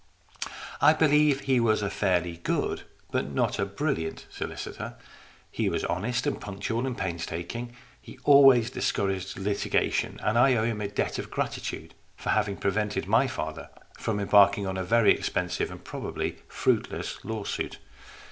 I 0.81 0.93
believe 0.93 1.41
he 1.41 1.59
was 1.59 1.83
a 1.83 1.89
fairly 1.91 2.37
good, 2.37 2.85
but 3.11 3.29
not 3.29 3.59
a 3.59 3.67
brilliant, 3.67 4.25
solicitor. 4.31 4.95
He 5.51 5.69
was 5.69 5.83
honest 5.83 6.25
and 6.25 6.41
punctual 6.41 6.87
and 6.87 6.97
pains 6.97 7.23
taking. 7.27 7.75
He 8.01 8.17
always 8.23 8.71
discouraged 8.71 9.37
litigation, 9.37 10.19
and 10.23 10.39
I 10.39 10.55
owe 10.55 10.65
him 10.65 10.81
a 10.81 10.87
debt 10.87 11.19
of 11.19 11.29
gratitude 11.29 11.93
for 12.17 12.29
having 12.31 12.57
prevented 12.57 13.05
my 13.07 13.27
father 13.27 13.69
from 13.95 14.19
embarking 14.19 14.65
on 14.65 14.75
a 14.75 14.83
very 14.83 15.13
expensive 15.13 15.69
and 15.69 15.83
probably 15.83 16.39
fruitless 16.47 17.23
lawsuit. 17.23 17.77